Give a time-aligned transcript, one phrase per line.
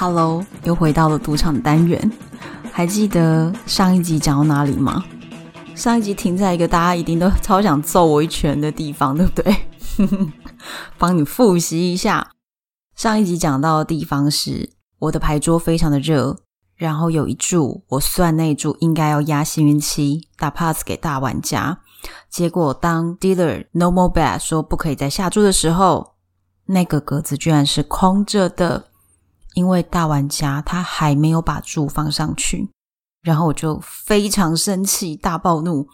[0.00, 2.00] Hello，又回到了赌场的单元。
[2.70, 5.04] 还记得上一集讲到哪里吗？
[5.74, 9.56] 上一集停在一个大家一定都超想揍我一拳的地方，对不对？
[10.98, 12.30] 帮你复习一下。
[12.94, 14.70] 上一集讲到的地方是
[15.00, 16.36] 我的牌桌非常的热，
[16.76, 21.80] 然后有一注我算那一注应该要压幸运七打 pass 给大玩家，
[22.30, 26.14] 结果当 dealer no more bet 说不可以再下注的时候，
[26.66, 28.84] 那个格子居然是空着的。
[29.58, 32.70] 因为大玩家他还没有把注放上去，
[33.24, 35.84] 然后我就非常生气，大暴怒。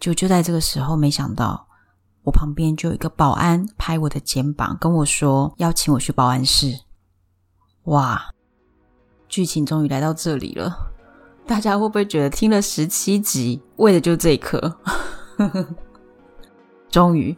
[0.00, 1.68] 就就在这个时候，没想到
[2.22, 6.74] 我旁边就有一个保安拍我的肩膀，跟我说邀请我去保安室。
[7.84, 8.30] 哇，
[9.28, 10.74] 剧情终于来到这里了。
[11.46, 14.74] 大家会不会觉得听了十七集，为的就这一刻？
[16.88, 17.36] 终于，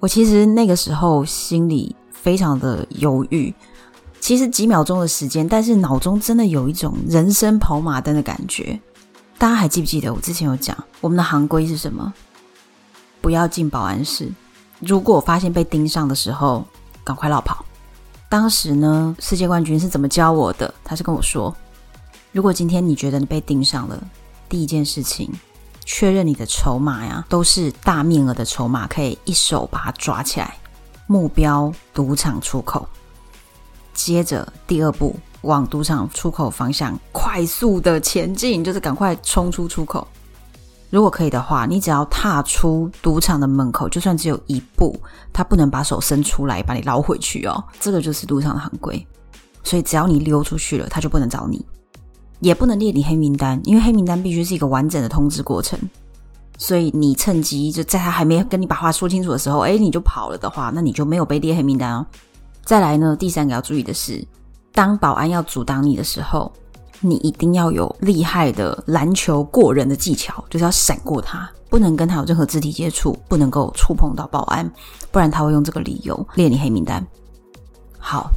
[0.00, 3.54] 我其实那个时候心里非常的犹豫。
[4.20, 8.78] 其实几秒钟的时间，但是脑中真的有一种人生跑马灯的感觉。
[9.38, 12.12] 大家还记不记得我之前有讲，我们的行规是什么？
[13.20, 14.30] 不要进保安室。
[14.80, 16.64] 如果发现被盯上的时候，
[17.04, 17.64] 赶快落跑。
[18.28, 20.72] 当时呢，世界冠军是怎么教我的？
[20.84, 21.54] 他是跟我说，
[22.32, 23.98] 如果今天你觉得你被盯上了，
[24.48, 25.32] 第一件事情，
[25.84, 30.56] 确认你的筹码呀，都是大面额的筹码，可以一手把它抓起来。
[31.06, 32.86] 目标赌场出口。
[33.98, 40.06] 接着第二步，往赌场出口方向快速的前进，就是赶快冲出出口。
[40.88, 44.96] 如果可以的话，你只要踏出赌场的门口，就算只有一步，
[45.32, 47.62] 他不能把手伸出来把你捞回去哦。
[47.80, 49.04] 这个就是赌场的行规。
[49.64, 51.66] 所以只要你溜出去了，他就不能找你，
[52.38, 55.76] 也不能列你黑名单，因为黑名单必须是一个完整的通知过程。
[56.56, 62.06] 所以你趁机就在他还没跟你把话说清楚的时候，哎，你就跑了的话，那你就没有被列黑名单哦。
[62.68, 64.22] 再来呢，第三个要注意的是，
[64.72, 66.52] 当保安要阻挡你的时候，
[67.00, 74.70] 你一定要有厉害的篮球过人的技巧，就是要闪过他，不能跟他有任何肢体接触，不能够触碰到保安，
[75.10, 77.02] 不然他会用这个理由列你黑名单。
[77.98, 78.30] 好，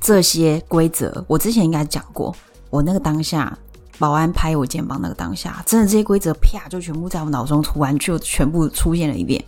[0.00, 2.34] 这些规则我之前应该讲过，
[2.70, 3.54] 我那个当下
[3.98, 9.44] 保安拍我肩膀那个当下，真的这些规则啪就全部在我脑中突然就全部出现了一遍。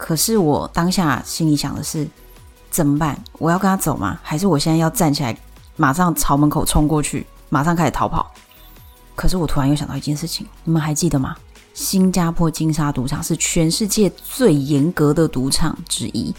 [0.00, 2.08] 可是我当下心里想的是，
[2.70, 3.22] 怎么办？
[3.34, 4.18] 我要跟他走吗？
[4.22, 5.36] 还是我现在要站起来，
[5.76, 8.32] 马上朝门口冲过去，马上开始逃跑？
[9.14, 11.36] 可是我突然又想到一件事情，你们还记得吗？
[11.74, 16.34] 新加坡金沙赌场是全世界最严格的赌场之一，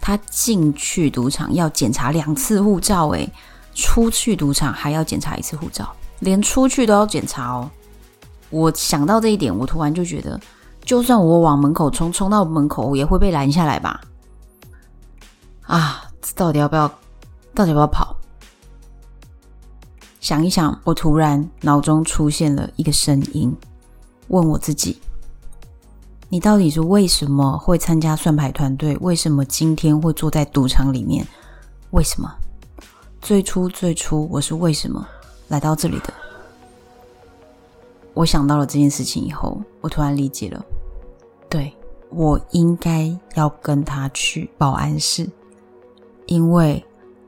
[0.00, 3.28] 他进去赌场要检查两次护照，诶，
[3.74, 7.68] 出去赌场还要检查一次护照，连出去都要检查哦。
[8.48, 10.40] 我想到这一点，我突然就觉得。
[10.86, 14.00] 就算我往门口冲，冲到门口也会被拦下来吧？
[15.62, 16.04] 啊，
[16.36, 16.88] 到底要不要？
[17.52, 18.16] 到底要不要跑？
[20.20, 23.52] 想一想，我突然脑中出现了一个声音，
[24.28, 25.00] 问我自己：
[26.28, 28.96] 你到底是为什么会参加算牌团队？
[29.00, 31.26] 为什么今天会坐在赌场里面？
[31.90, 32.32] 为什么？
[33.20, 35.04] 最初最初我是为什么
[35.48, 36.14] 来到这里的？
[38.14, 40.64] 我想到了这件事情以后，我突然理解了。
[42.10, 45.28] 我应该要跟他去保安室，
[46.26, 46.84] 因为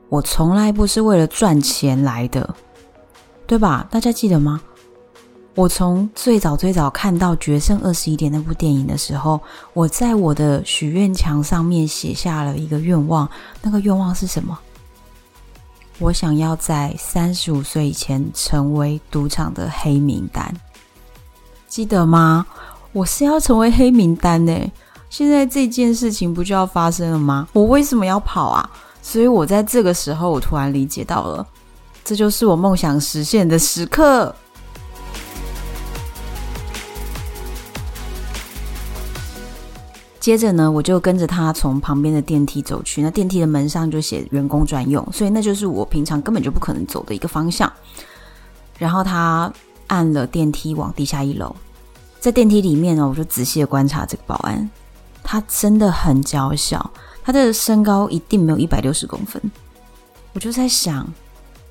[0.09, 2.55] 我从来不是为了赚钱来的，
[3.45, 3.87] 对吧？
[3.91, 4.61] 大家记得吗？
[5.55, 9.41] 我从最早最早看到《决胜二十一点》那部电影的时候，
[9.73, 13.29] 我在我的许愿墙上面写下了一个愿望，
[13.61, 14.57] 那个愿望是什么？
[15.97, 20.53] 我想要在三十五岁以前成为赌场的黑名单，
[21.67, 22.47] 记得吗？
[22.91, 24.71] 我是要成为黑名单呢，
[25.09, 27.47] 现在这件事情不就要发生了吗？
[27.53, 28.67] 我为什么要跑啊？
[29.01, 31.45] 所以我在这个时候，我突然理解到了，
[32.03, 34.33] 这就是我梦想实现的时刻。
[40.19, 43.01] 接着呢，我就跟着他从旁边的电梯走去。
[43.01, 47.71] 那电梯的门上就写员工专用，所以那就是我平常根本就不可能走的一个方向。
[48.77, 49.51] 然后他
[49.87, 51.55] 按了电梯往地下一楼，
[52.19, 54.69] 在电梯里面呢，我就仔细的观察这个保安，
[55.23, 56.91] 他真的很娇小，
[57.23, 59.41] 他的身高一定没有一百六十公分。
[60.33, 61.07] 我就在想，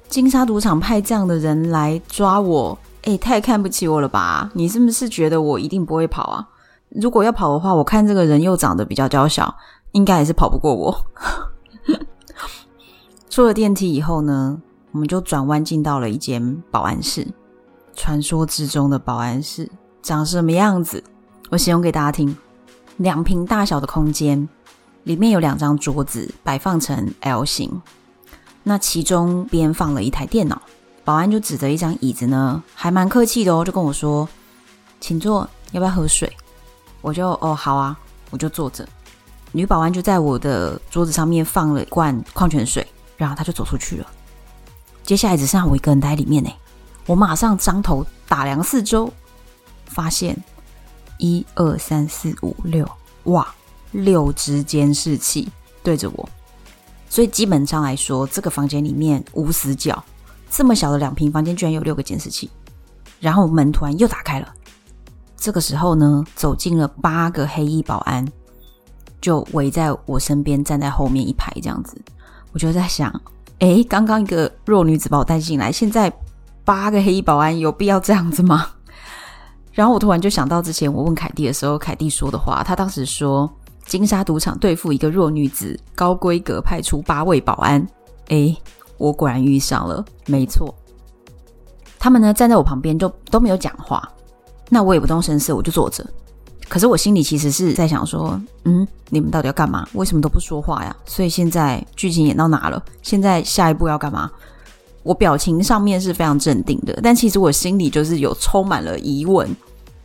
[0.08, 4.50] 金沙赌场派这样的人来抓我，诶，太看不起我了吧？
[4.54, 6.48] 你是不是觉得我一定不会跑啊？
[6.88, 9.54] 如果要跑的话，我看这个人又长得比较娇小，
[9.92, 11.06] 应该也是跑不过我。
[13.28, 14.60] 出了电梯以后呢，
[14.92, 17.28] 我们就转弯进到了一间保安室。
[17.94, 19.70] 传说之中的保安室
[20.08, 21.04] 长什么样子？
[21.50, 22.34] 我形容给大家听：
[22.96, 24.48] 两坪大小的空间，
[25.02, 27.82] 里面有两张桌子摆放成 L 型，
[28.62, 30.62] 那其中边放了一台电脑。
[31.04, 34.26] 保安就指着一张椅子呢，还蛮客气的哦，就跟我说
[34.98, 36.34] ：“请坐，要不要喝水？”
[37.02, 37.94] 我就哦好啊，
[38.30, 38.88] 我就坐着。
[39.52, 42.86] 女保安就在我的桌子上面放了一罐矿泉水，
[43.18, 44.06] 然后她就走出去了。
[45.02, 46.50] 接下来只剩下我一个人待在里面呢。
[47.04, 49.12] 我马上张头打量四周，
[49.88, 50.36] 发现
[51.18, 52.88] 一二三四五六，
[53.24, 53.46] 哇，
[53.92, 55.48] 六只监视器
[55.82, 56.28] 对着我。
[57.10, 60.02] 所以基本上来说，这个房间里面无死角。
[60.50, 62.50] 这么小的两平房间，居然有六个监视器。
[63.20, 64.54] 然后门突然又打开了。
[65.36, 68.26] 这个时候呢，走进了八个黑衣保安，
[69.20, 72.00] 就围在我身边，站在后面一排这样子。
[72.52, 73.12] 我就在想，
[73.60, 76.12] 诶，刚刚一个弱女子把我带进来，现在
[76.64, 78.68] 八个黑衣保安，有必要这样子吗？
[79.78, 83.48] 然后我突然就想到之前我问凯蒂的时候，凯蒂说的话，他当时说
[83.86, 87.86] 金沙赌场对付一个弱女子，高规格派出八位保安。
[88.30, 88.60] 诶，
[88.96, 90.74] 我果然遇上了，没错。
[91.96, 94.02] 他们呢，站在我旁边就都没有讲话。
[94.68, 96.04] 那我也不动声色，我就坐着。
[96.68, 99.86] 可是我心里其实是在想说，嗯，你们到底要干嘛？
[99.92, 100.96] 为什么都不说话呀？
[101.06, 102.82] 所以现在剧情演到哪了？
[103.00, 104.28] 现在下一步要干嘛？
[105.04, 109.48] 我表情上面是非常镇定的，但其实我心里就是有充满了疑问。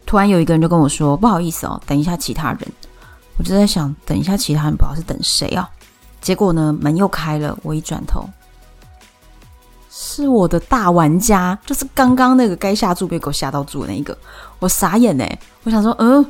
[0.06, 2.60] 突然有一个人就跟我说：“不好意思哦，等一下其他人。”
[3.38, 5.70] 我就在想，等一下其他人不知道是等谁啊？
[6.22, 8.24] 结果呢，门又开了，我一转头。
[9.90, 14.18] 是我的大玩家，就是刚刚那个该下注被给我下到注的那一个，
[14.60, 15.40] 我傻眼哎！
[15.64, 16.26] 我想说，嗯，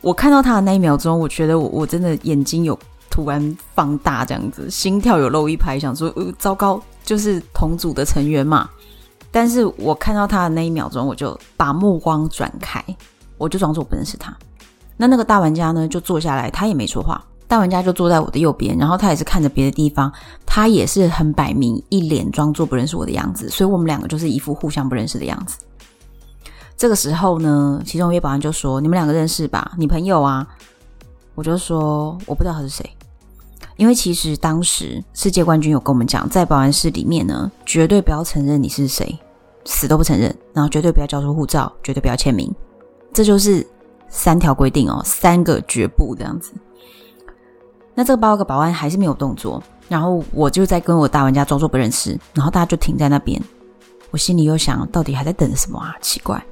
[0.00, 2.78] 我看到他的那一秒钟，我觉得我我真的眼睛有
[3.10, 8.68] 突然放大，这样子，心跳有漏一拍，想说，呃，糟糕，就是同组的成员嘛。
[9.30, 12.84] 但是我看到他的那一秒钟，我就把目光转开，
[13.42, 14.34] 我就装作我不认识他。
[14.96, 17.22] 那那个大玩家呢，就坐下来，他也没说话。
[17.48, 20.10] 大玩家就坐在我的右边，然后他也是看着别的地方，
[20.46, 25.58] 他也是很摆明一脸装作不认识我的样子，所以我们两个就是一副互相不认识的样子。
[26.76, 29.72] 这个时候呢，其中一位保安就说：“你们两个认识吧？
[29.76, 30.46] 你朋友啊？”
[31.34, 32.88] 我就说：“我不知道他是谁。”
[33.76, 39.18] 因为其实当时世界冠军有跟我们讲，在保安室里面呢，绝对不要承认你是谁，
[39.64, 42.52] 死都不承认，然后绝对不要交出护照，绝对不要签名，
[43.12, 43.66] 这就是
[44.08, 46.52] 三条规定哦，三个绝不这样子。
[47.94, 53.40] 那这个八个保安还是没有动作，然后我就在跟我大玩家装作不认识，然后大家就停在那边。
[54.10, 55.94] 我心里又想到底还在等什么啊？
[56.00, 56.42] 奇怪。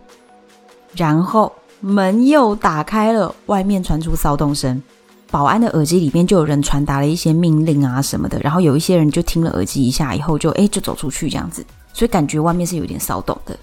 [0.94, 4.82] 然后门又打开了，外面传出骚动声，
[5.30, 13.58] 保安的耳机里面就有人传达了一些命令啊什么的，然后有一些人就听了耳机一下以后就诶就走出去这样子，所以感觉外面是有点骚动的。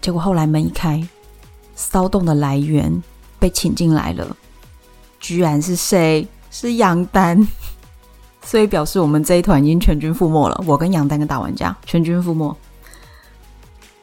[0.00, 1.00] 结果后来门一开，
[1.74, 3.02] 骚动的来源
[3.38, 4.36] 被请进来了，
[5.20, 6.26] 居然是谁？
[6.50, 7.46] 是杨丹，
[8.44, 10.64] 所以表示我们这一团已经全军覆没了。
[10.66, 12.56] 我跟杨丹跟大玩家全军覆没。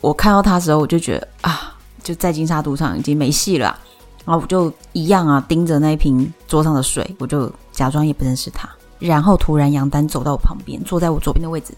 [0.01, 3.79] 我看到他的时候，我就觉得啊，就在金沙赌场已经没戏了。
[4.25, 8.69] 然后我就一样啊，盯着那一瓶桌上的水，我就假装也不认识他。
[8.99, 11.73] 然后突然杨丹走到我旁边，坐在我左边的位置，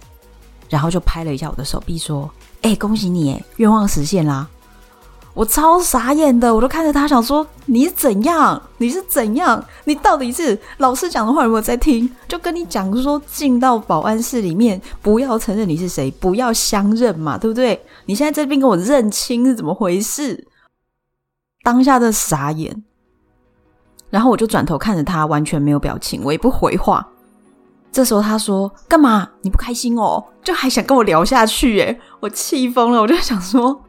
[0.69, 2.29] 然后就拍了一下我的手臂，说
[2.63, 4.47] ：“哎，恭喜你，哎，愿望实现啦！”
[5.33, 8.61] 我超傻眼的，我都看着他想说，你是怎样？
[8.77, 9.63] 你是怎样？
[9.85, 12.07] 你到底是老师讲的话有没有在听？
[12.27, 17.83] 就跟你讲说，进到保安室里面，不要承认你是谁，不要相认嘛，对不对？
[18.05, 20.47] 你现在这边跟我认亲是怎么回事？
[21.63, 22.83] 当下的傻眼，
[24.11, 27.07] 然后我就转头看着他，完全没有表情，我也不回话。
[27.93, 29.29] 这时候他说：“干嘛？
[29.43, 30.21] 你不开心哦？
[30.43, 31.75] 就还想跟我聊下去？
[31.75, 33.79] 耶，我气疯了，我就想说。”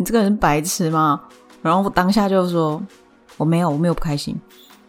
[0.00, 1.20] 你这个人白痴吗？
[1.60, 2.80] 然后我当下就说
[3.36, 4.34] 我没有，我没有不开心，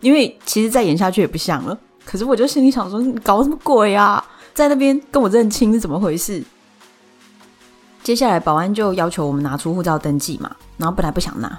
[0.02, 1.76] 因为其实再演下去也不像了。
[2.06, 4.24] 可是我就心里想说，你搞什么鬼啊？
[4.54, 6.44] 在那边跟我认亲是怎么回事？
[8.04, 11.58] 接下来保安就要求我们拿出护照登记嘛，然后本来不想拿，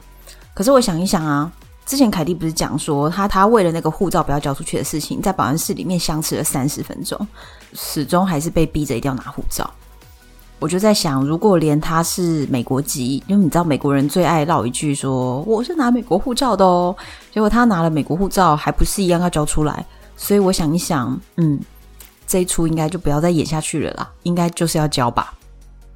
[0.55, 1.51] 可是我想一想啊，
[1.91, 7.27] 之前凯蒂不是讲说他他为了那个护照不要交出去的事情，在保安室里面相持了三十分钟，
[7.73, 9.69] 始终还是被逼着一定要拿护照。
[10.61, 16.95] 我就在想，如果连他是美国籍，因为你知道美国人最爱唠一句说我是拿美国护照的哦，
[17.33, 19.85] 结果他拿了美国护照还不是一样要交出来，
[20.17, 21.59] 所以我想一想，嗯，
[22.25, 25.35] 这一出应该就不要再演下去了啦，应该就是要交吧。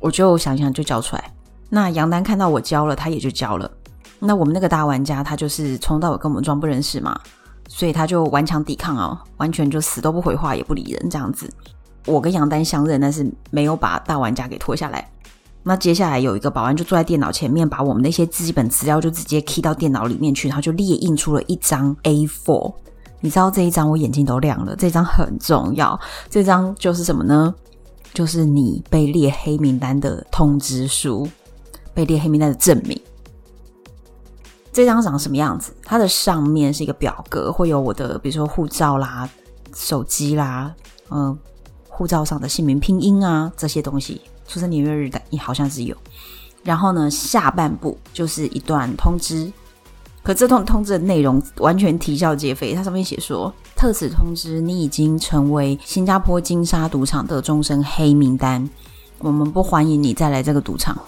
[0.01, 1.33] 我就想想就交出来。
[1.69, 3.71] 那杨丹看到我交了，他也就交了。
[4.25, 7.21] 那我们那个大玩家，他就是从到尾跟我们装不认识嘛，
[7.69, 11.49] 所以他就顽强抵抗哦，完全就死都不回话，也不理人这样子。
[12.07, 15.11] 我跟杨丹相认，但是没有把大玩家给拖下来。
[15.63, 22.75] 那接下来有一个保安就坐在电脑前面，把我们那些基本资料就直接 key 到电脑里面去，然后就列印出了一张 A4。
[23.21, 25.99] 你知道这一张我眼睛都亮了，这张很重要。
[26.29, 27.55] 这张就是什么呢？
[28.13, 31.27] 就是你被列黑名单的通知书，
[31.95, 33.01] 被列黑名单的证明。
[34.75, 35.73] 这张长什么样子？
[35.85, 39.31] 它的上面是一个表格，会有我的，比如说护照啦、
[39.73, 40.75] 手机啦，
[41.11, 41.39] 嗯、呃，
[41.89, 45.97] 护照上的姓名拼音啊这些东西，出生年月日的，你好像是有。
[46.65, 49.53] 然后呢，下半部就是一段通知，
[50.25, 52.75] 可这通通知的内容完全啼笑皆非。
[52.75, 58.69] 它上面写说，特此通知，你已经成为新加坡金沙赌场的终身黑名单，
[59.21, 60.99] 我们不欢迎你再来这个赌场。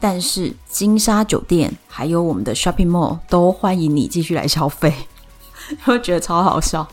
[0.00, 4.94] 但是金沙酒店还有我们的 shopping mall 都欢迎你继续来消费，
[5.86, 6.86] 我觉得超好笑。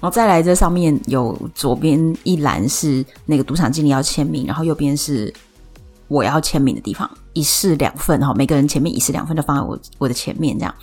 [0.00, 5.32] 然后再来，这上面有左边一栏是那个赌场经理要签名，然后右边是
[6.08, 10.74] 我要签名的地方，一式两份哈，每个人前面一式两份就放在我我的前面这样，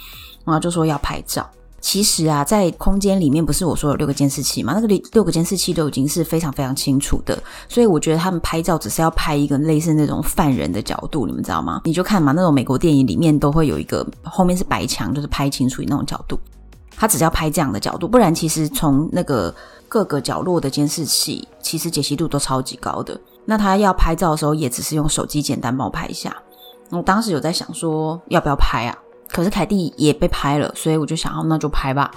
[0.44, 1.48] 然后就说要拍照。
[1.82, 4.72] 其实啊，在空间里面不是我说有六个监视器吗？
[4.74, 11.82] 那个六个监视器都已经是非常非常清楚的，所以我觉得他们拍照只是要拍一个类似那种犯人的角度，你们知道吗？
[11.84, 16.40] 你就看嘛，那种美国电影里面都会有一个后面是白墙，就是拍清楚那种角度。
[16.96, 19.54] 他只要拍这样的角度，不然其实从那个
[19.90, 23.20] 各个角落的监视器，其实解析度都超级高的。
[23.44, 26.36] 那他要拍照的时候，也只是用手机简单帮我拍一下。
[26.92, 28.96] 我当时有在想说，要不要拍啊？
[29.32, 32.12] 可是凯蒂也被拍了，所以我就想，好，那就拍吧。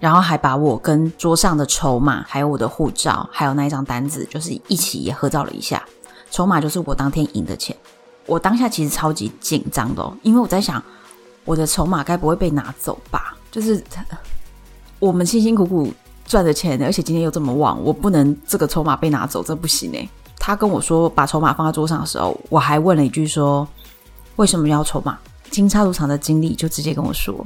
[0.00, 5.82] 然后还把我跟桌上的筹码，还有我的护照，还有那一张单子，就是一起也合照了一下。
[6.30, 7.74] 筹码就是我当天赢的钱。
[8.26, 10.82] 我当下其实超级紧张的，因为我在想，
[11.44, 13.36] 我的筹码该不会被拿走吧？
[13.50, 13.82] 就是
[14.98, 15.92] 我们辛辛苦苦
[16.26, 20.08] 赚的钱，而且今天又这么旺，我不能这个筹码被拿走，这不行诶。
[20.38, 23.66] 他跟我说把筹码放在桌上的时候，我还问了一句说，
[24.36, 25.18] 为什么要筹码？
[25.50, 27.44] 金沙赌场的经理就直接跟我说：“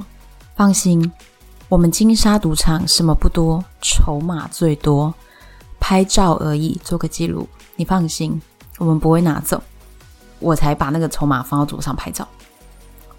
[0.55, 1.11] 放心，
[1.67, 5.13] 我们金沙赌场什么不多，筹码最多，
[5.79, 7.47] 拍照而已，做个记录。
[7.75, 8.41] 你放心，
[8.77, 9.61] 我们不会拿走。”
[10.39, 12.25] 我才把那个筹码放到桌上拍照。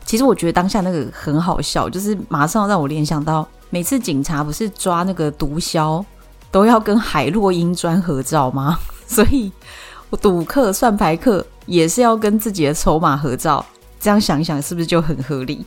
[0.07, 6.03] 其实我觉得当下那个很好笑，就是马上让我联想到，每次警察不是抓那个毒枭
[6.51, 8.79] 都要跟海洛因砖合照吗？
[9.07, 9.53] 所以
[10.09, 13.65] 我赌客算牌客也是要跟自己的筹码合照。
[14.01, 15.63] 这样想一想，是不是就很合理？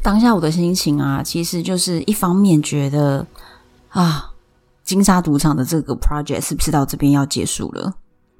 [0.00, 3.26] 当下我的心情啊，其实就是一方面觉得
[3.88, 4.30] 啊，
[4.84, 7.92] 金沙赌场的这个 project 是不是到这边要结束了？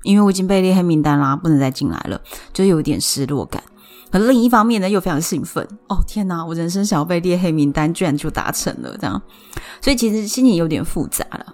[0.05, 2.21] 因为我已经被列黑名单啦，不能再进来了，
[2.53, 3.61] 就有点失落感。
[4.13, 5.67] 可是另一方面呢，又非常兴奋。
[5.89, 9.21] 哦，天哪，我人生想要被列黑名单，居然就达成了，这样，
[9.81, 11.53] 所以其实心情有点复杂了。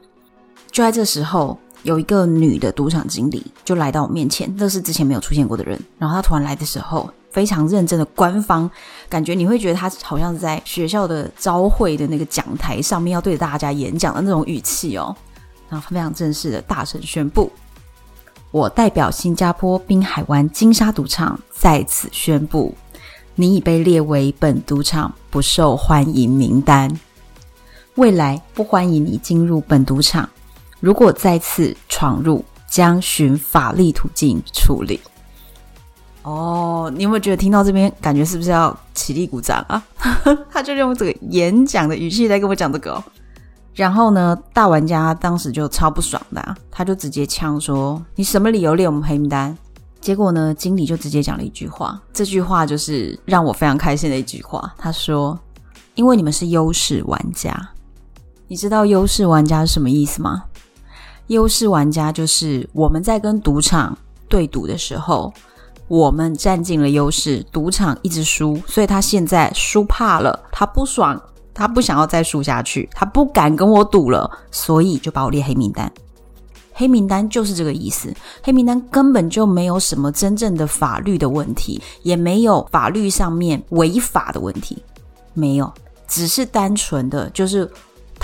[0.70, 1.58] 就在这时候。
[1.82, 5.78] 有一个女的赌场经理就来到我面前，那是之前没有出现过的人。
[5.98, 8.70] 然后她突然来的时候，非常认真的官方，
[9.08, 15.14] 感觉你会觉得她好像是在学校的招会的那个讲台上面要对大家演讲的那种语气哦。
[15.68, 17.50] 然后非常正式的大声宣布
[18.52, 22.74] ：“我代表新加坡滨海湾金沙赌场在此宣布，
[23.34, 27.00] 你已被列为本赌场不受欢迎名单，
[27.94, 30.28] 未来不欢迎你进入本赌场。”
[30.82, 34.98] 如果再次闯入，将循法律途径处理。
[36.22, 39.80] 哦，你有没有觉得听到这边，感觉是不是要起立鼓掌啊？
[40.50, 43.04] 他就用这个演讲的语气来跟我讲这个哦。
[43.74, 49.56] 然后呢，大玩家当时就超不爽的啊，他就直接呛说：“你什么理由列我们黑名单？”
[50.02, 54.74] 结果呢，经理就直接讲了一句话，这句话就是让我非常开心的一句话。
[54.76, 55.38] 他说
[55.94, 57.54] ：“因为你们是优势玩家。”
[58.48, 60.44] 你知道优势玩家是什么意思吗？
[61.32, 63.96] 优势玩家就是我们在跟赌场
[64.28, 65.32] 对赌的时候，
[65.88, 71.20] 我们占尽了优势，赌场一直输，所以他现在输怕了，他不爽，
[71.54, 75.90] 他不想要再输下去，他不敢跟我赌了，所以就把我列黑名单。
[76.74, 78.14] 黑名单就是这个意思。
[78.42, 84.82] 黑名单根本就没有什么真正的法律的问题，也没有法律上面违法的问题，
[85.32, 85.72] 没有，
[86.06, 87.70] 只是单纯的就是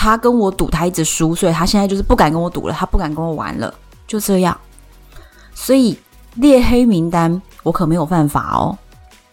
[0.00, 3.74] 他跟我赌，他一直输，所以他现在就是不敢跟我赌了，他不敢跟我玩了，
[4.06, 4.56] 就这样。
[5.52, 5.98] 所以
[6.36, 8.78] 列黑名单，我可没有犯法哦。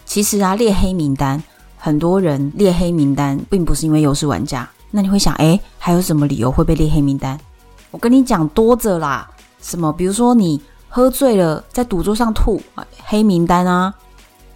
[0.05, 1.41] 其实啊，列黑名单，
[1.77, 4.67] 很多人列黑名单并不是因为优势玩家。
[4.89, 7.39] 那你会想，诶，还有什么理由会被列黑名单？
[7.91, 9.29] 我跟你讲多着啦，
[9.61, 9.93] 什么？
[9.93, 12.59] 比如说你喝醉了在赌桌上吐，
[13.05, 13.93] 黑名单啊；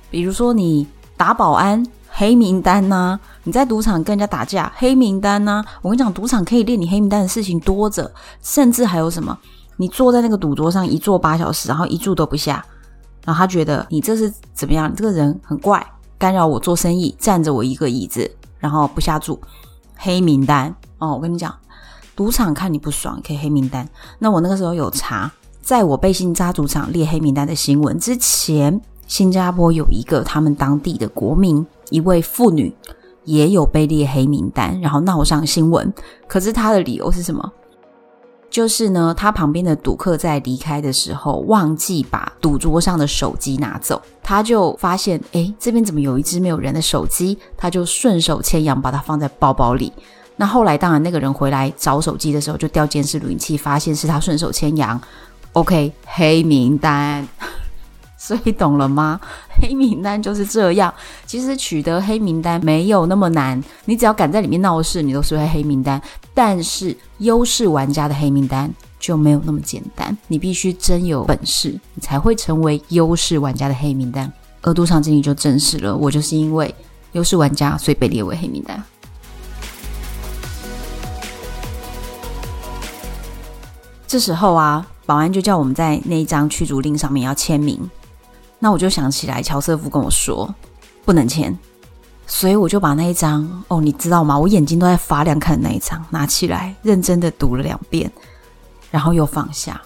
[0.09, 3.19] 比如说你打保安，黑名单呐；
[3.49, 5.65] 你在赌场跟人家打架，黑名单呢。
[5.81, 8.11] 我跟你讲，赌场可以列你黑名单的事情多着，
[8.43, 9.35] 甚至还有什么？
[9.77, 12.63] 你坐在那个赌桌上一坐八小时，然后一住都不下。
[13.25, 14.93] 然后他觉得你这是怎么样？
[14.95, 15.83] 这个人很怪，
[16.19, 18.29] 干扰我做生意，占着我一个椅子，
[18.59, 19.41] 然后不下注，
[19.95, 21.15] 黑名单哦。
[21.15, 21.51] 我跟你讲，
[22.15, 23.89] 赌场看你不爽，可以黑名单。
[24.19, 32.71] 那我那个时候有查，在我被新加赌场列黑名单的新闻之前，新加坡有一个他们当地的国民，一位妇女
[33.23, 35.93] 也有被列黑名单，然后闹上新闻。
[36.27, 37.51] 可是他的理由是什么？
[38.49, 47.37] 就是呢，他旁边的赌客在离开的时候忘记把赌桌上的手机拿走，他就发现，诶，这边怎么有一只没有人的手机？
[47.55, 49.93] 他就顺手牵羊把它放在包包里。
[50.35, 54.99] 那后来，当然那个人回来找手机的时候，就调监视录影器，发现是他顺手牵羊。
[55.53, 57.27] OK，黑名单。
[58.21, 59.17] 所以懂了吗？
[59.61, 60.93] 黑名单就是这样。
[61.25, 65.99] 其实取得黑名单没有那么难，你只要敢在里面闹事，你都是会黑名单。
[66.33, 74.31] 但是优势玩家的黑名单就没有那么简单，你必须真有本事，你才会成为优势玩家的黑名单。
[74.61, 76.75] 而赌场经理就证实了，我就是因为
[77.13, 78.83] 优势玩家，所以被列为黑名单。
[84.05, 87.89] 这时候啊，保安就叫我们在那一张驱逐令上面要签名。
[88.59, 90.53] 那我就想起来，乔瑟夫跟我说
[91.05, 91.57] 不能签，
[92.27, 94.37] 所以我就把那一张哦，你知道吗？
[94.37, 98.11] 我眼睛都在发亮，看的那一张拿起来，认真的读了两遍，
[98.91, 99.81] 然后又放下，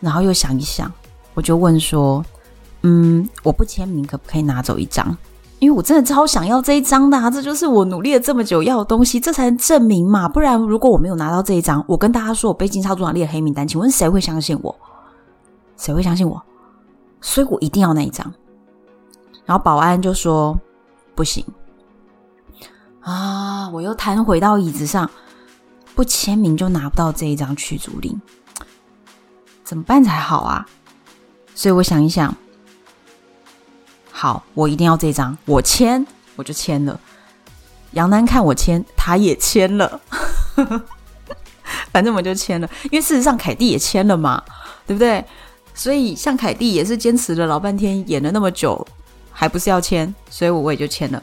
[0.00, 0.90] 然后又想一想，
[1.34, 2.24] 我就问说
[2.82, 5.16] ：“嗯，我不签名可不可以拿走一张？
[5.58, 10.26] 因为我真的超想要这一张的啊，这就是我努力了这么久要的东西，这才能证明嘛。
[10.26, 14.74] 不然如果我没有拿到这一张，我跟大家说我被金沙组长列黑名单，请问谁会相信我？
[15.76, 16.42] 谁会相信我？”
[17.20, 18.32] 所以我一定要那一张，
[19.44, 20.58] 然后保安就说
[21.14, 21.44] 不行
[23.00, 23.68] 啊！
[23.70, 25.10] 我又弹回到椅子上，
[25.94, 28.20] 不签名就拿不到这一张驱逐令，
[29.64, 30.66] 怎么办才好啊？
[31.54, 32.34] 所以我想一想，
[34.10, 36.06] 好，我一定要这张，我签，
[36.36, 36.98] 我就签了。
[37.92, 40.00] 杨楠看我签，他也签了，
[41.92, 44.42] 反正我就签了，因为事实上凯蒂也签了嘛，
[44.86, 45.24] 对不对？
[45.80, 48.86] 所以，像凯蒂也是坚持了老半天，演了那么久，
[49.32, 51.22] 还不是要签，所以我我也就签了。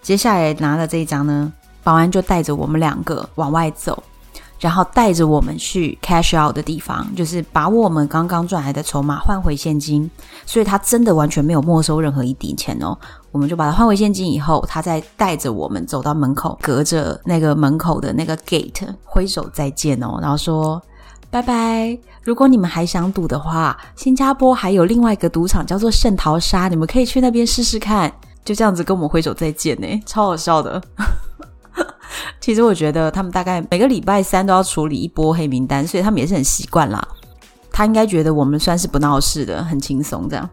[0.00, 1.52] 接下来拿了这一张呢，
[1.84, 4.02] 保安就带着我们两个往外走，
[4.58, 10.10] 然后带着我们去 cash out 的地方，就是把我们刚刚赚来的筹码换回现金。
[10.46, 12.96] 所以他真的完全没有没收任何一滴钱哦。
[13.30, 20.82] 我们就把它换回现金以后，他再带着我们走到门口，隔着那个门口的那个 gate 挥手再见哦，然后说。
[21.36, 21.98] 拜拜！
[22.22, 28.10] 如果你们还想赌的话，新加坡还有另外一个赌场叫做圣淘沙，你们可以去那边试试看。
[28.42, 30.80] 就这样子跟我们挥手再见呢， 超好笑的。
[32.40, 37.06] 其实我觉得他们大概每个礼拜三都要处理一波黑名单，所以他们也是很习惯啦。
[37.70, 40.48] 他应该觉得我们算是不闹事的，很轻松这样。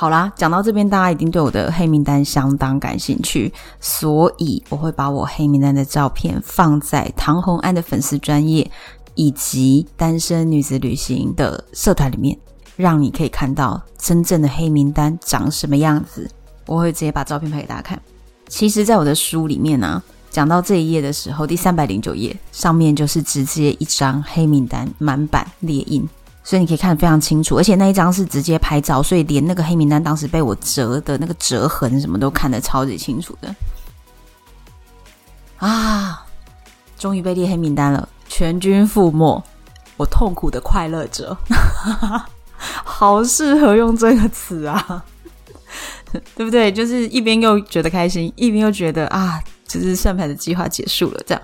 [0.00, 8.70] 好啦，讲到这边，大家一定对我的黑名单相当感兴趣，所以我会把我黑名单的照片放在唐红安的粉丝专页
[9.14, 12.34] 以及单身女子旅行的社团里面，
[12.76, 16.26] 让你可以看到真正的黑名单长什么样子。
[16.64, 18.00] 我会直接把照片拍给大家看。
[18.48, 26.08] 其实，在我的书里面呢、讲到这一页的时候，第三百零九页上面就是直接一张黑名单满版列印。
[26.42, 33.54] 所以你可以看得非常清楚，而且那一张是直接拍照，所以连那个黑名单当时被我折的那个折痕什么都看得超级清楚的。
[35.58, 36.24] 啊，
[36.98, 39.42] 终于被列黑名单了，全军覆没，
[39.98, 41.36] 我痛苦的快乐着，
[42.56, 45.04] 好适合用这个词啊，
[46.34, 46.72] 对不对？
[46.72, 51.42] 就是一边又觉得开心，一边又觉得啊，就是算牌的计划结束了，这样。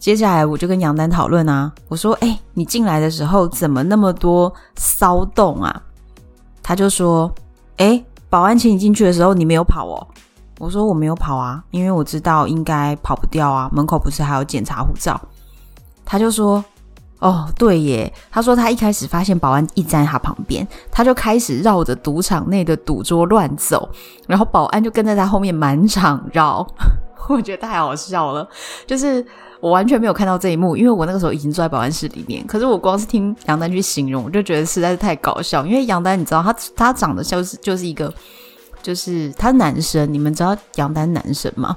[0.00, 5.82] 接下来我就跟杨丹讨论啊，我说：“哎、你进来的时候怎么那么多骚动啊？”
[6.62, 7.30] 他就说
[7.76, 10.06] ：“哎、保安请你进去的时候你没有跑哦。”
[10.58, 15.20] 我说：“我没有跑啊，因为我知道应该跑不掉啊，门口不是还有检查护照。”
[16.02, 16.64] 他就说
[17.20, 23.86] ：“哦，对耶，他说他一开始发现保安一站在他旁边，他就开始绕着赌场内的赌桌乱走，
[24.26, 26.66] 然后保安就跟在他后面满场绕。
[27.28, 28.48] 我觉得太好笑了，
[28.86, 29.24] 就是
[29.60, 32.46] 我完全没有看到这一幕，因为我那个时候已经坐在保安室里面。
[32.46, 35.66] 可是我光是听杨丹去形容，我就觉得实在是太搞笑。
[35.66, 38.12] 因为杨丹，你知道他他长得像是就是一个，
[38.82, 41.76] 就是他男生，你们知道杨丹男生吗？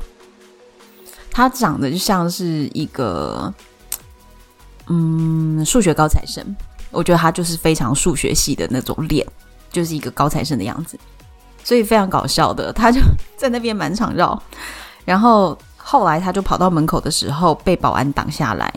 [1.29, 3.53] 他长得就像是一个，
[4.87, 6.43] 嗯，数学高材生。
[6.91, 9.27] 我觉得他就是非常数学系的那种脸，
[9.71, 10.97] 就是一个高材生的样子，
[11.63, 12.71] 所以非常搞笑的。
[12.71, 13.01] 他就
[13.35, 14.41] 在那边满场绕。
[15.03, 18.73] 然后后来他就跑到门口的时候被保安挡下来，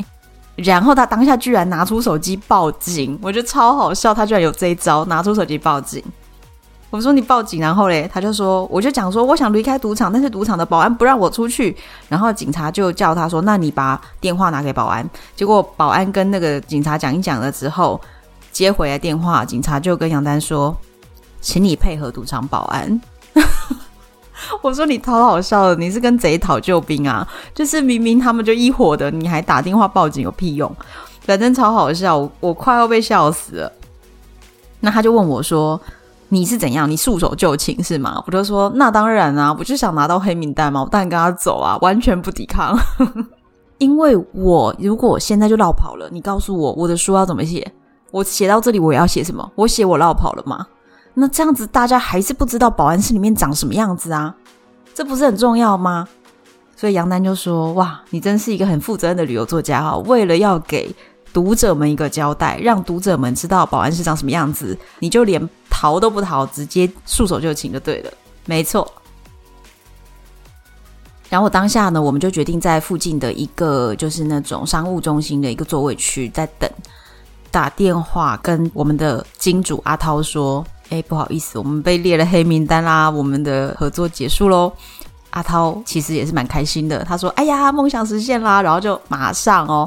[0.57, 6.03] 然后他当下居然拿出手机报警，我觉得超好笑，他居然有这一招，拿出手机报警。
[6.89, 11.77] 我说你报警，然后嘞，他就说我就讲说我想离开赌场，但是赌场的保安不让我出去，
[12.09, 15.09] 然后警察就叫他说，那你把电话拿给保安。
[15.35, 18.01] 结果保安跟那个警察讲一讲了之后，
[18.53, 20.75] 接回来电话，警察就跟杨丹说，
[21.41, 23.01] 请你配合赌场保安。
[24.63, 27.27] 我说你超好笑的，你是跟贼讨救兵啊？
[27.55, 30.71] 就是明明他们就一伙的，你还打电话报警有屁用？
[31.23, 33.73] 反正超好笑，我，我快要被笑死了。
[34.81, 35.81] 那他就问我说
[36.29, 36.89] ：“你是怎样？
[36.89, 42.79] 你束手就擒是吗？”我就说：“那当然啊，我就想拿到黑名单嘛，我当然跟他走啊，完全不抵抗。
[43.79, 47.73] 因为我如果现在就落跑了，你告诉我我的书要怎么写？
[48.13, 49.51] 我写到这里我要写什么？
[49.57, 50.67] 我写我落跑了吗？”
[51.19, 54.35] 那这样子，大家还是不知道保安室里面长什么样子啊？
[54.95, 56.07] 这不是很重要吗？
[56.77, 59.97] 所以杨丹就说：“哇，你真是一个很负责任的旅游作家哈！
[59.97, 60.95] 为了要给
[61.33, 68.13] 读者们一个交代，让读者们知道保安室长什么样子，你就连逃都不逃，直接束手就擒就对了。
[68.45, 68.87] 没错。
[71.31, 76.71] 然后当下呢，我们就决定在附近的一个就是那种商务中心的一个座位区在等，
[77.51, 84.73] 打电话跟我们的金主阿涛说。”哎，不好意思，我们被列了黑名单啦，我们的合作结束喽。
[85.31, 89.87] 阿涛其实也是蛮开心的，他说：“哎呀，梦想实现啦！”然后就马上哦，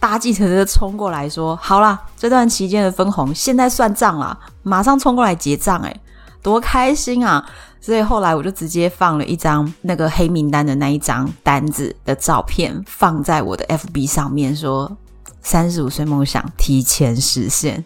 [0.00, 6.00] 搭计程车冲过来说：“好啦，这段期间的分红现在算账啦，马上冲过来结账，哎，
[6.42, 7.48] 多开心啊！”
[7.80, 14.90] 所以后来我就直接放了一张那个黑名单的那一张单子的照片放在我的 FB 上面，说
[15.42, 17.84] ：“三十五岁梦想提前实现。”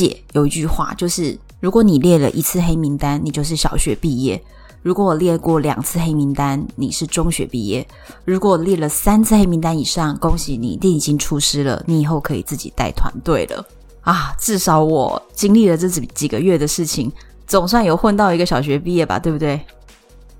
[0.00, 4.38] 界有一句话，就是如果你列了一次黑名单，你就是小学毕业；
[4.82, 7.84] 如果我列过两次黑名单，你是中学毕业；
[8.24, 13.64] 如果我列了三次黑名单以上，恭喜你，你已经出师了，你以后可以自己带团队了
[14.00, 14.34] 啊！
[14.38, 17.12] 至少我经历了这几几个月的事情，
[17.46, 19.60] 总算有混到一个小学毕业吧，对不对？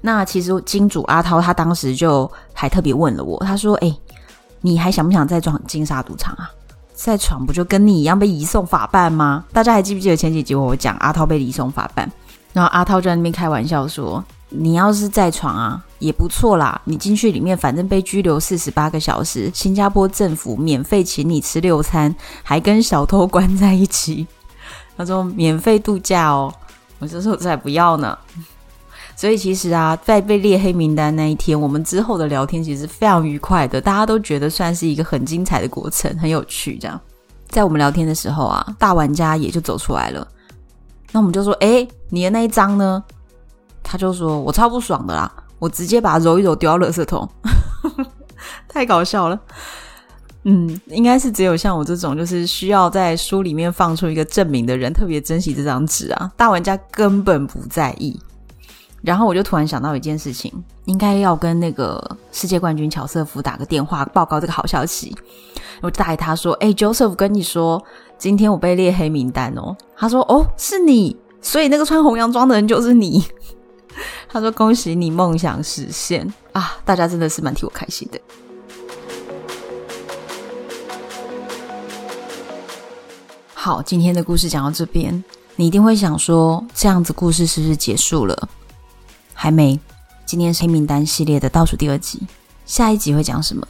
[0.00, 3.94] 那其实金主阿涛他当时就还特别问了我，他说：“哎，
[4.62, 6.50] 你还想不想再闯金沙赌场啊？”
[7.02, 9.44] 在闯不就跟你一样被移送法办吗？
[9.52, 12.10] 大家还记不记得前几集我讲阿涛被移送法办，
[12.52, 16.78] 然后阿涛就在那边开玩笑说：“你要是再闯啊，也不错啦。
[16.84, 24.26] 你进去里面，反正被拘留四十八个小时，新加坡政府免费请你吃六餐，还跟小偷关在一起。”
[24.98, 26.52] 他说：“免费度假哦。”
[27.00, 28.18] 我就说：“我才不要呢。”
[29.20, 36.78] 所以其实啊，在被列黑名单那一天，我们之后的聊天其实非常愉快的，大家都觉得算是一个很精彩的过程，很有趣。
[36.78, 36.98] 这样，
[37.50, 40.26] 在我们聊天的时候啊，大玩家也就走出来了。
[41.12, 43.04] 那我们就说：“诶，你的那一张呢？”
[43.84, 47.28] 他就说：“我超不爽的啦，我直接把它揉一揉丢到垃圾桶。
[48.68, 49.38] ”太搞笑了。
[50.44, 56.32] 嗯，应该是只有像我这种就是需要在书里面放出一个证明的人，特别珍惜这张纸啊。
[56.38, 58.18] 大玩家根本不在意。
[59.02, 60.52] 然后我就突然想到一件事情，
[60.84, 65.16] 应该要跟那个世界冠军乔瑟夫打个电话报告这个好消息。
[65.80, 67.82] 我就打给他说：“哎，Joseph，跟你说，
[68.18, 73.24] 今天我被列黑名单哦。”他说：“哦，是你，所以那个穿红洋装的人就是你。
[74.28, 76.76] ”他说：“恭喜你梦想实现啊！
[76.84, 78.20] 大家真的是蛮替我开心的。”
[83.54, 85.24] 好，今天的故事讲到这边，
[85.56, 88.48] 你一定会想说，这样子故事是不是结束了？
[89.42, 89.80] 还没，
[90.26, 92.20] 今天是黑名单系列的倒数第二集，
[92.66, 93.66] 下一集会讲什么？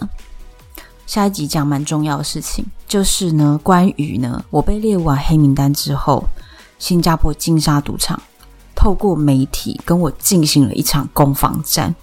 [1.06, 6.24] 下一集讲蛮重要的事情，就是呢，关于呢，我被列完黑名单之后，
[6.80, 8.20] 新加坡金沙赌场
[8.74, 11.94] 透过媒体跟我进行了一场攻防战，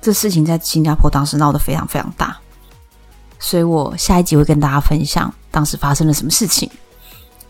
[0.00, 2.38] 这事情在新加坡当时闹得非常非常大，
[3.40, 6.70] 所以我下一集会跟大家分享当时发生了什么事情，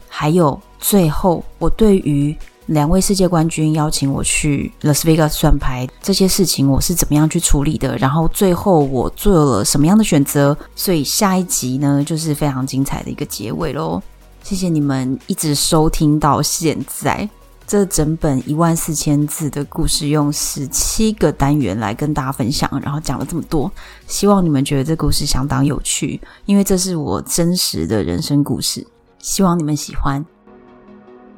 [0.09, 2.35] 还有最后我对于
[2.67, 14.01] 两位世界冠军邀请我去 Las Vegas 算牌，这些事情我是怎么样去处理的，然后最后我做了什么样的选择，所以下一集呢，就是非常精彩的一个结尾喽。
[14.43, 17.29] 谢谢你们一直收听到现在，
[17.67, 23.71] 这整本一万四千字的故事用十七个单元来跟大家分享，然后讲了这么多，
[24.07, 28.87] 希望你们觉得这故事相当有趣，因为这是我真实的人生故事，
[29.19, 30.25] 希望你们喜欢。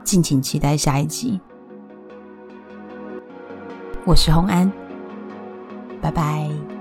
[0.04, 1.40] 敬请期待下一集。
[4.04, 4.70] 我是红安，
[6.00, 6.73] 拜拜。